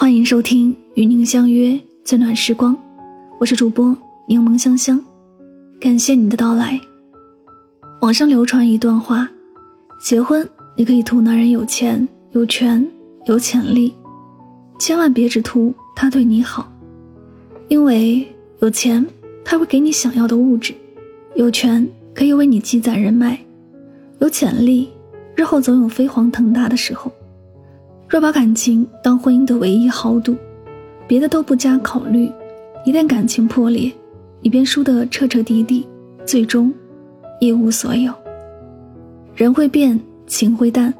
[0.00, 2.74] 欢迎收听，与您相约最暖时光，
[3.38, 3.94] 我是主播
[4.26, 4.98] 柠檬香香，
[5.78, 6.80] 感谢你的到来。
[8.00, 9.28] 网上流传一段话：
[10.00, 12.82] 结婚你可以图男人有钱、有权、
[13.26, 13.92] 有潜力，
[14.78, 16.72] 千万别只图他对你好，
[17.68, 18.26] 因为
[18.60, 19.06] 有钱
[19.44, 20.72] 他会给你想要的物质，
[21.34, 23.38] 有权可以为你积攒人脉，
[24.20, 24.88] 有潜力
[25.36, 27.12] 日后总有飞黄腾达的时候。
[28.10, 30.34] 若把感情当婚姻的唯一豪赌，
[31.06, 32.28] 别的都不加考虑，
[32.84, 33.92] 一旦感情破裂，
[34.40, 35.86] 你便输得彻彻底底，
[36.26, 36.74] 最终
[37.38, 38.12] 一无所有。
[39.36, 40.92] 人会变，情会淡。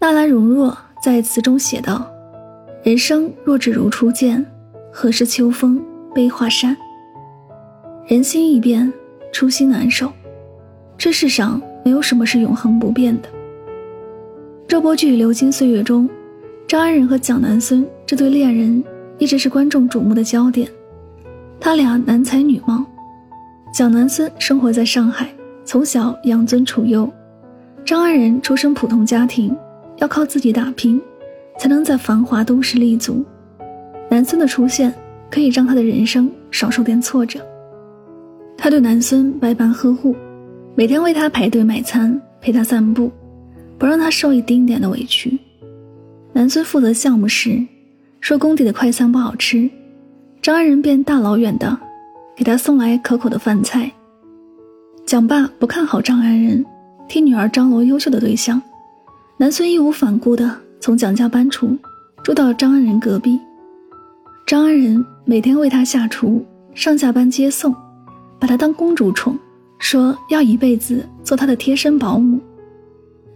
[0.00, 2.04] 纳兰容若在词中写道
[2.82, 4.44] ：“人生若只如初见，
[4.92, 5.80] 何事秋风
[6.12, 6.76] 悲画扇？
[8.08, 8.92] 人心易变，
[9.30, 10.10] 初心难守。
[10.98, 13.28] 这世上没有什么是永恒不变的。”
[14.66, 16.08] 热播剧《流金岁月》中，
[16.66, 18.82] 张安仁和蒋南孙这对恋人
[19.18, 20.68] 一直是观众瞩目的焦点。
[21.60, 22.84] 他俩男才女貌，
[23.72, 25.28] 蒋南孙生活在上海，
[25.64, 27.06] 从小养尊处优；
[27.84, 29.54] 张安仁出身普通家庭，
[29.98, 31.00] 要靠自己打拼，
[31.58, 33.22] 才能在繁华都市立足。
[34.10, 34.92] 南孙的出现
[35.30, 37.38] 可以让他的人生少受点挫折。
[38.56, 40.16] 他对南孙百般呵护，
[40.74, 43.10] 每天为他排队买餐，陪他散步。
[43.84, 45.38] 不让他受一丁点的委屈。
[46.32, 47.62] 南孙负责项目时，
[48.18, 49.68] 说工地的快餐不好吃，
[50.40, 51.78] 张安仁便大老远的
[52.34, 53.92] 给他送来可口的饭菜。
[55.04, 56.64] 蒋爸不看好张安仁，
[57.06, 58.58] 替女儿张罗优秀的对象，
[59.36, 61.76] 南孙义无反顾的从蒋家搬出，
[62.22, 63.38] 住到张安仁隔壁。
[64.46, 66.42] 张安仁每天为他下厨，
[66.72, 67.70] 上下班接送，
[68.38, 69.38] 把她当公主宠，
[69.78, 72.40] 说要一辈子做她的贴身保姆。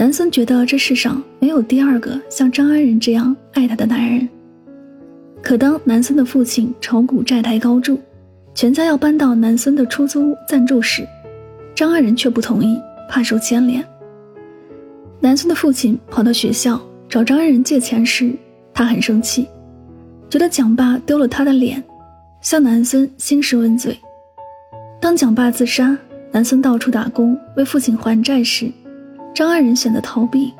[0.00, 4.26] 南孙觉得这世上没有第二个像张安仁这样爱他的男人。
[5.42, 8.00] 可当南孙的父亲炒股债台高筑，
[8.54, 11.06] 全家要搬到南孙的出租屋暂住时，
[11.74, 12.80] 张安仁却不同意，
[13.10, 13.84] 怕受牵连。
[15.20, 18.32] 南孙的父亲跑到学校找张安仁借钱时，
[18.72, 19.46] 他很生气，
[20.30, 21.84] 觉得蒋爸丢了他的脸，
[22.40, 23.94] 向南孙兴师问罪。
[24.98, 25.94] 当蒋爸自杀，
[26.32, 28.72] 南孙到处打工为父亲还债时。
[29.32, 30.52] 张爱仁选择逃避，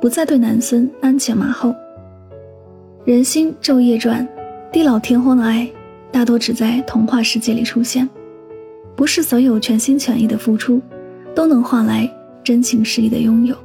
[0.00, 1.74] 不再对南孙鞍前马后。
[3.04, 4.26] 人心昼夜转，
[4.70, 5.68] 地老天荒的爱，
[6.12, 8.08] 大多只在童话世界里出现。
[8.94, 10.80] 不是所有全心全意的付出，
[11.34, 12.08] 都能换来
[12.44, 13.56] 真情实意的拥有。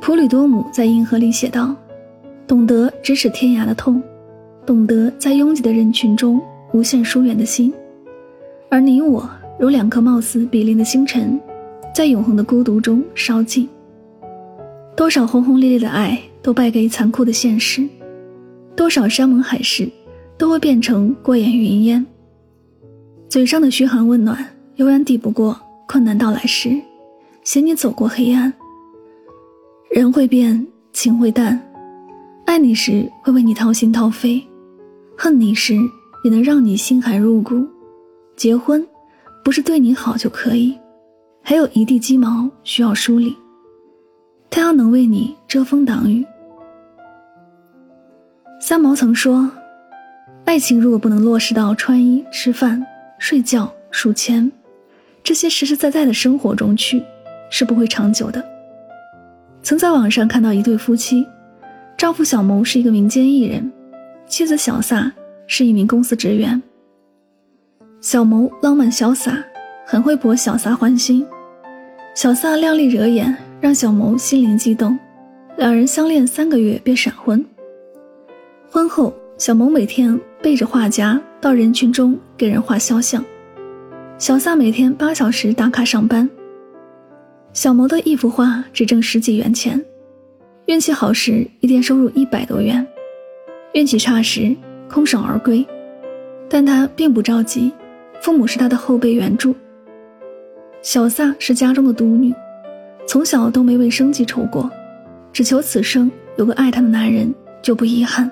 [0.00, 1.74] 普吕多姆在《银河》里写道
[2.46, 4.02] ：“懂得咫尺天涯的痛，
[4.64, 6.40] 懂得在拥挤的人群中
[6.72, 7.72] 无限疏远的心。
[8.68, 9.28] 而你我，
[9.58, 11.38] 如两颗貌似比邻的星辰。”
[11.94, 13.68] 在永恒的孤独中烧尽，
[14.96, 17.86] 多少轰轰烈烈的爱都败给残酷的现实，
[18.74, 19.86] 多少山盟海誓
[20.38, 22.04] 都会变成过眼云烟。
[23.28, 24.42] 嘴上的嘘寒问暖，
[24.76, 26.80] 永远抵不过困难到来时，
[27.44, 28.50] 携你走过黑暗。
[29.90, 31.60] 人会变，情会淡，
[32.46, 34.42] 爱你时会为你掏心掏肺，
[35.14, 35.76] 恨你时
[36.24, 37.66] 也能让你心寒入骨。
[38.34, 38.86] 结婚，
[39.44, 40.74] 不是对你好就可以。
[41.42, 43.36] 还有一地鸡毛需要梳理，
[44.48, 46.24] 他要能为你遮风挡雨。
[48.60, 49.50] 三毛曾说
[50.46, 52.84] ：“爱情如果不能落实到穿衣、吃饭、
[53.18, 54.50] 睡觉、数钱
[55.24, 57.02] 这些实实在在的生活中去，
[57.50, 58.42] 是不会长久的。”
[59.62, 61.26] 曾在网上看到一对夫妻，
[61.98, 63.70] 丈夫小谋是一个民间艺人，
[64.26, 65.12] 妻子小撒
[65.48, 66.62] 是一名公司职员。
[68.00, 69.44] 小谋浪漫潇洒。
[69.92, 71.22] 很会博小撒欢心，
[72.14, 74.98] 小撒靓丽惹眼，让小谋心灵激动。
[75.58, 77.44] 两人相恋三个月便闪婚。
[78.70, 83.22] 婚后，小谋每天背着画夹到人群中给人画肖像，
[84.16, 86.26] 小撒每天八小时打卡上班。
[87.52, 89.78] 小谋的一幅画只挣十几元钱，
[90.64, 92.86] 运气好时一天收入一百多元，
[93.74, 94.56] 运气差时
[94.88, 95.62] 空手而归。
[96.48, 97.70] 但他并不着急，
[98.22, 99.54] 父母是他的后备援助。
[100.82, 102.34] 小萨是家中的独女，
[103.06, 104.68] 从小都没为生计愁过，
[105.32, 107.32] 只求此生有个爱她的男人，
[107.62, 108.28] 就不遗憾。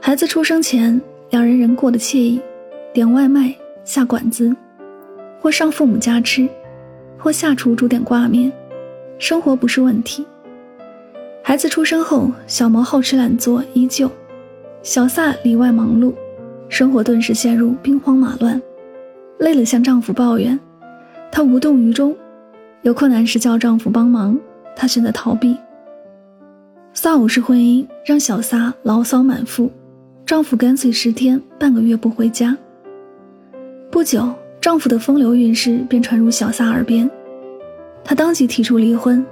[0.00, 2.40] 孩子出生前，两人人过得惬意，
[2.92, 3.54] 点外卖、
[3.84, 4.52] 下馆子，
[5.40, 6.48] 或上父母家吃，
[7.16, 8.52] 或下厨煮点挂面，
[9.16, 10.26] 生活不是问题。
[11.40, 14.10] 孩子出生后，小毛好吃懒做依旧，
[14.82, 16.12] 小萨里外忙碌，
[16.68, 18.60] 生活顿时陷入兵荒马乱，
[19.38, 20.58] 累了向丈夫抱怨。
[21.32, 22.14] 她无动于衷，
[22.82, 24.38] 有困难时叫丈夫帮忙，
[24.76, 25.56] 她选择逃避。
[26.92, 29.70] 萨武式婚姻让小撒牢骚满腹，
[30.26, 32.54] 丈夫干脆十天半个月不回家。
[33.90, 34.30] 不久，
[34.60, 37.10] 丈夫的风流韵事便传入小撒耳边，
[38.04, 39.24] 他当即提出离婚。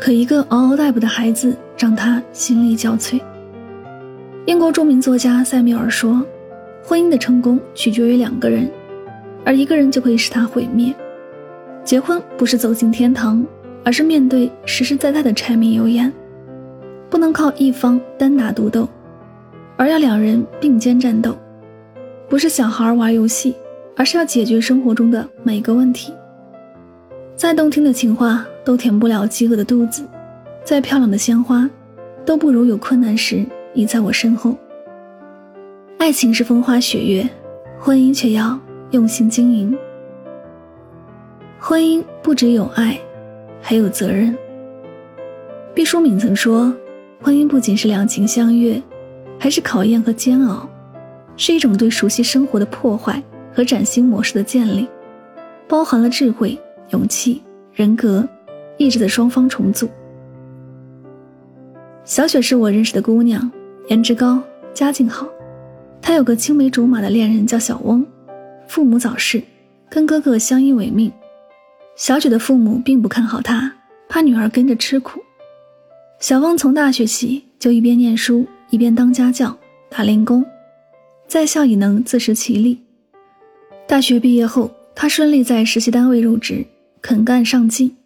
[0.00, 3.20] 可一个嗷嗷待哺的孩子让他心力交瘁。
[4.46, 6.24] 英国著名作家塞缪尔说
[6.82, 8.70] ：“婚姻的成功取决于两个人，
[9.48, 10.94] 而一个人就可以使它毁灭。
[11.82, 13.42] 结婚不是走进天堂，
[13.82, 16.12] 而是面对实实在在的柴米油盐。
[17.08, 18.86] 不能靠一方单打独斗，
[19.78, 21.34] 而要两人并肩战斗。
[22.28, 23.54] 不是小孩玩游戏，
[23.96, 26.12] 而是要解决生活中的每一个问题。
[27.34, 30.04] 再动听的情话。”都填不了饥饿的肚子，
[30.62, 31.66] 再漂亮的鲜花，
[32.26, 33.42] 都不如有困难时
[33.72, 34.54] 你在我身后。
[35.96, 37.26] 爱情是风花雪月，
[37.78, 39.76] 婚姻却要用心经营。
[41.58, 42.98] 婚姻不只有爱，
[43.60, 44.36] 还有责任。
[45.74, 46.72] 毕淑敏曾说，
[47.20, 48.82] 婚姻不仅是两情相悦，
[49.38, 50.68] 还是考验和煎熬，
[51.36, 54.88] 是一种对熟悉生活的破坏和崭新模式的建立，
[55.66, 56.58] 包含了智慧、
[56.90, 57.42] 勇气、
[57.72, 58.26] 人格。
[58.80, 59.90] 意志的双方重组。
[62.04, 63.50] 小雪是我认识的姑娘，
[63.88, 64.40] 颜值高，
[64.72, 65.26] 家境好。
[66.00, 68.06] 她有个青梅竹马的恋人叫小翁，
[68.68, 69.42] 父母早逝，
[69.88, 71.10] 跟哥哥相依为命。
[71.96, 73.72] 小雪的父母并不看好她，
[74.08, 75.20] 怕女儿跟着吃苦。
[76.20, 79.56] 小翁从大学起就一边念书一边当家教、
[79.88, 80.44] 打零工，
[81.26, 82.78] 在校也能自食其力。
[83.86, 86.64] 大学毕业后，他顺利在实习单位入职，
[87.00, 87.96] 肯干上进。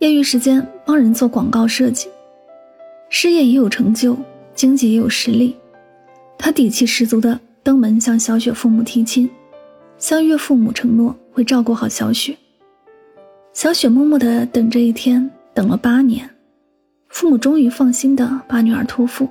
[0.00, 2.08] 业余时间帮人做广告设计，
[3.10, 4.16] 事业也有成就，
[4.54, 5.54] 经济也有实力。
[6.36, 9.30] 他底气十足的登门向小雪父母提亲，
[10.00, 12.34] 相约父母承诺会照顾好小雪。
[13.52, 16.28] 小雪默默的等这一天，等了八年，
[17.08, 19.28] 父母终于放心的把女儿托付。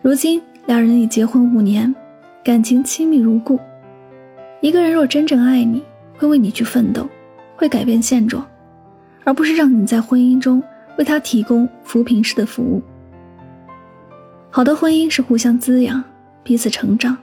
[0.00, 1.94] 如今两人已结婚五年，
[2.42, 3.60] 感情亲密如故。
[4.62, 5.82] 一个人若真正爱你，
[6.16, 7.06] 会为你去奋斗，
[7.54, 8.44] 会改变现状。
[9.24, 10.60] 而不是让你在婚姻中
[10.96, 12.82] 为他提供扶贫式的服务。
[14.50, 16.02] 好的婚姻是互相滋养，
[16.42, 17.16] 彼此成长，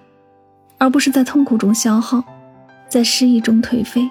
[0.79, 2.23] 而不是在痛苦中消耗，
[2.87, 4.09] 在失意中颓废。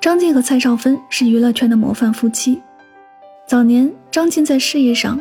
[0.00, 2.60] 张晋和蔡少芬是娱乐圈的模范夫妻。
[3.46, 5.20] 早年，张晋在事业上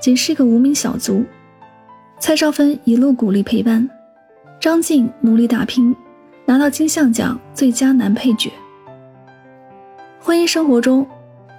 [0.00, 1.24] 仅是一个无名小卒，
[2.18, 3.88] 蔡少芬一路鼓励陪伴，
[4.60, 5.96] 张晋努力打拼，
[6.44, 8.52] 拿到金像奖最佳男配角。
[10.20, 11.06] 婚姻生活中，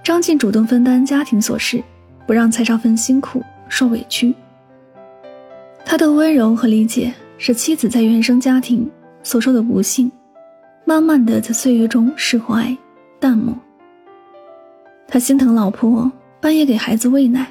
[0.04, 1.82] 张晋主动分担家庭琐事，
[2.28, 4.32] 不让蔡少芬辛苦受委屈。
[5.84, 7.12] 他的温柔和理解，
[7.44, 8.88] 使妻子在原生家庭
[9.24, 10.08] 所受的不幸，
[10.84, 12.72] 慢慢的在岁月中释怀
[13.18, 13.52] 淡漠。
[15.08, 16.08] 他心疼老婆
[16.40, 17.48] 半夜给孩子喂奶，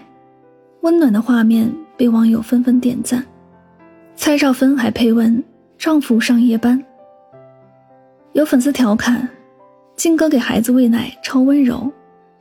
[0.80, 3.22] 温暖的画面被网友纷纷点赞。
[4.16, 5.44] 蔡少芬还配文
[5.78, 6.82] ：“丈夫上夜班。”
[8.32, 9.28] 有粉丝调侃。
[9.98, 11.92] 靖哥给孩子喂奶超温柔，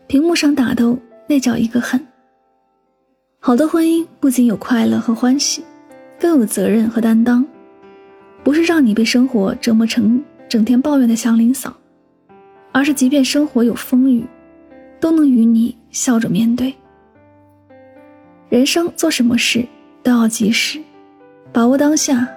[0.06, 0.96] 屏幕上打斗
[1.26, 2.00] 那叫一个狠。
[3.41, 5.64] 好的婚姻不仅有快乐和欢喜，
[6.20, 7.44] 更有责任和担当，
[8.44, 11.75] 不是让你被生活折磨成整天抱怨的祥林嫂，
[12.72, 14.25] 而是即便生活有风雨，
[15.00, 16.74] 都能与你笑着面对。
[18.50, 19.65] 人生做什么事
[20.03, 20.79] 都要及时，
[21.53, 22.29] 把握当下，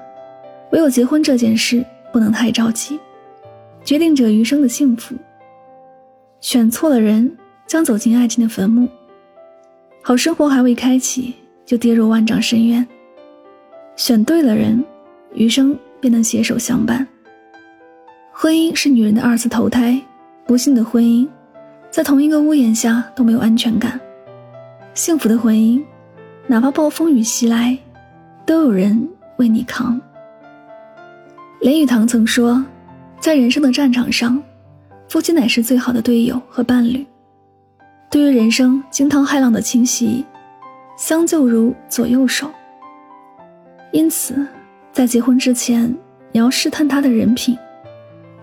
[0.72, 2.98] 唯有结婚这件事不能太着急。
[3.84, 5.14] 决定着余生的幸福。
[6.40, 7.36] 选错了人，
[7.68, 8.88] 将走进爱情的坟墓；
[10.02, 11.34] 好生活还未开启，
[11.66, 12.88] 就跌入万丈深渊。
[13.96, 14.84] 选对了人，
[15.34, 17.08] 余生便能携手相伴。
[18.32, 20.00] 婚姻是女人的二次投胎，
[20.46, 21.28] 不幸的婚姻，
[21.90, 24.00] 在同一个屋檐下都没有安全感；
[24.94, 25.82] 幸福的婚姻，
[26.48, 27.78] 哪怕暴风雨袭来，
[28.46, 29.08] 都有人
[29.38, 30.00] 为你扛。
[31.62, 32.64] 林语堂曾说。
[33.20, 34.44] 在人生的战场上，
[35.08, 37.08] 夫妻乃是最好的队友和伴侣。
[38.12, 40.26] 对于人生惊涛骇浪的侵袭，
[40.98, 42.52] 相救如左右手。
[43.94, 44.46] 因此，
[44.92, 45.88] 在结婚之前，
[46.32, 47.56] 你要试探他的人品，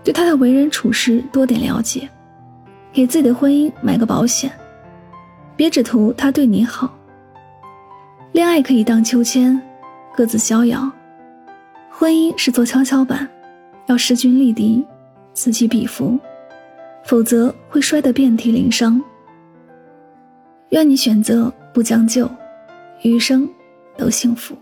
[0.01, 2.09] 对他的为人处事多点了解，
[2.93, 4.49] 给自己的婚姻买个保险，
[5.57, 6.97] 别只图他对你好。
[8.31, 9.61] 恋爱可以荡秋千，
[10.15, 10.89] 各自逍遥；
[11.89, 13.27] 婚姻是座跷跷板。
[13.87, 14.85] 要势均力敌，
[15.33, 16.17] 此起彼伏，
[17.03, 19.01] 否则会摔得遍体鳞伤。
[20.69, 22.29] 愿你选择不将就，
[23.01, 23.49] 余生
[23.97, 24.55] 都幸福。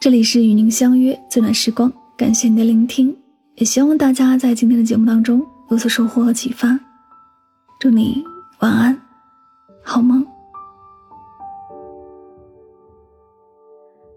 [0.00, 3.14] 这里是与您相约最暖时光，感谢您的聆听，
[3.56, 6.80] 也希望大家在今天的节目当中有所收获和启发。
[7.78, 8.24] 祝你
[8.60, 8.98] 晚安，
[9.82, 10.26] 好梦。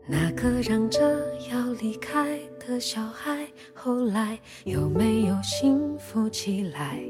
[0.08, 1.02] 那个嚷着
[1.52, 7.04] 要离开的小孩，后来有没有幸福起来？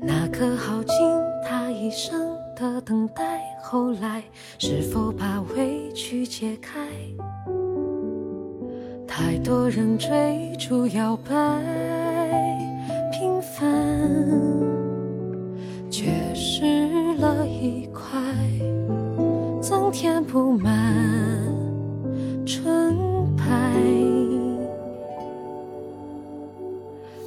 [0.00, 0.96] 那个耗尽
[1.46, 4.22] 他一生的等待，后来
[4.58, 6.88] 是否把委屈解开？
[9.06, 11.32] 太多人追逐摇摆，
[13.12, 13.64] 平凡
[15.90, 18.02] 缺失了一块，
[19.60, 20.72] 增添不满
[22.46, 22.96] 纯
[23.36, 23.44] 白。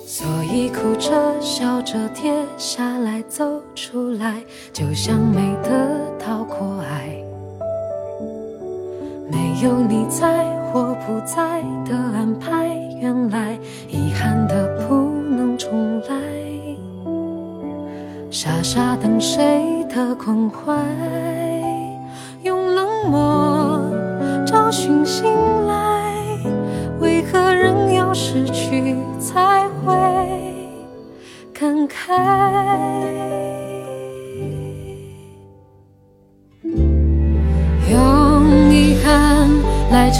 [0.06, 4.44] 所以哭着笑着跌下来，走出来，
[4.78, 7.10] 就像没得到过爱。
[9.28, 12.68] 没有你在或不在的安排，
[13.02, 13.58] 原来
[13.90, 14.94] 遗憾的不
[15.36, 16.16] 能重来。
[18.30, 20.76] 傻傻等谁的关怀，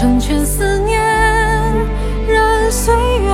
[0.08, 0.98] 成全思念，
[2.26, 3.27] 任岁月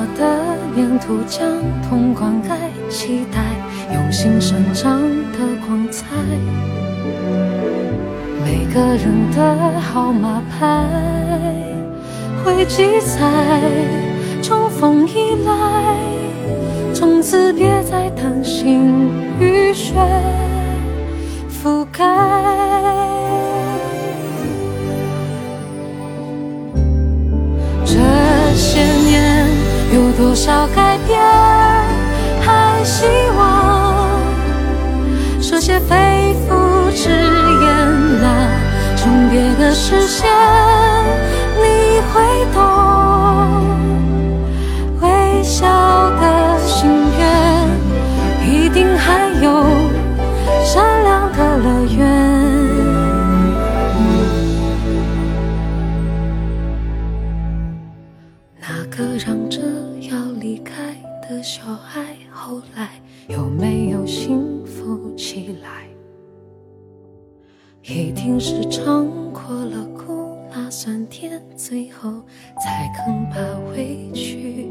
[0.00, 1.46] 我的沿途将
[1.86, 2.56] 痛灌溉，
[2.88, 3.38] 期待
[3.92, 4.98] 用心生长
[5.32, 6.06] 的光彩。
[8.42, 10.86] 每个人的号码牌
[12.42, 13.60] 会记载，
[14.42, 15.98] 重逢以来，
[16.94, 19.92] 从此别再担心雨雪。
[21.62, 22.06] 覆盖
[30.20, 31.18] 多少改变？
[32.42, 33.06] 还希
[33.38, 34.06] 望
[35.40, 38.26] 说些肺腑之言，那
[38.96, 40.28] 终别的视线，
[60.00, 62.90] 要离开的小孩，后来
[63.28, 65.88] 有没有幸福起来？
[67.82, 72.22] 一定是尝过了苦辣酸甜，最后
[72.62, 73.36] 才肯把
[73.74, 74.68] 委屈。